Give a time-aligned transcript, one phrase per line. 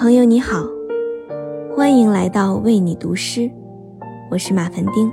[0.00, 0.64] 朋友你好，
[1.76, 3.50] 欢迎来到为你读诗，
[4.30, 5.12] 我是马凡丁。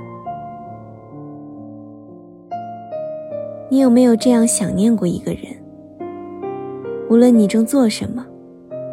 [3.70, 5.42] 你有没有这样想念过一个人？
[7.10, 8.24] 无论你正做什么，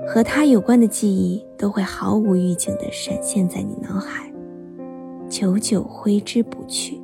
[0.05, 4.29] 和他有关的记忆都会毫无预警地闪现在你脑海，
[5.29, 6.99] 久久挥之不去。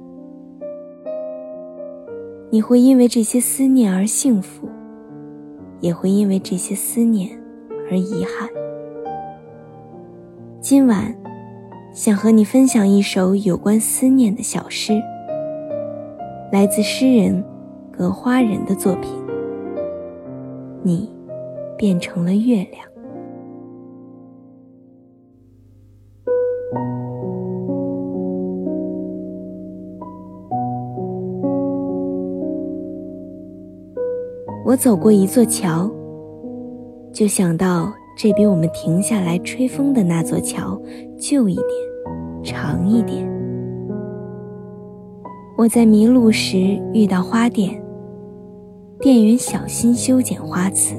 [2.50, 4.67] 你会因为这些思念而幸福，
[5.80, 7.42] 也会因为这些思念
[7.89, 8.50] 而遗憾。
[10.62, 11.12] 今晚，
[11.92, 14.94] 想和你分享一首有关思念的小诗，
[16.52, 17.44] 来自诗人
[17.92, 19.12] 格花人的作品。
[20.84, 21.12] 你
[21.76, 22.88] 变成了月亮。
[34.64, 35.90] 我走过一座桥，
[37.12, 37.92] 就想到。
[38.17, 40.80] 这比我们停下来吹风的那座桥
[41.17, 41.66] 旧一点，
[42.44, 43.28] 长一点。
[45.58, 46.58] 我在迷路时
[46.94, 47.81] 遇到花店，
[49.00, 50.95] 店员小心修剪花刺，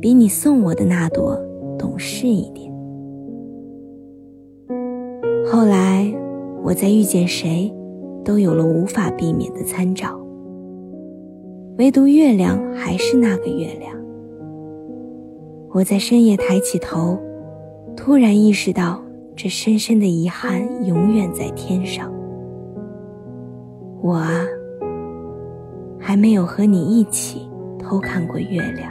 [0.00, 1.36] 比你送我的那朵
[1.78, 2.72] 懂事一点。
[5.50, 6.12] 后来
[6.64, 7.72] 我在遇见谁，
[8.24, 10.18] 都有了无法避免的参照，
[11.78, 13.94] 唯独月亮还是那个月亮。
[15.76, 17.18] 我在深夜抬起头，
[17.94, 18.98] 突然意识到，
[19.36, 22.10] 这深深的遗憾永远在天上。
[24.00, 24.46] 我啊，
[26.00, 27.46] 还没有和你一起
[27.78, 28.90] 偷看过月亮。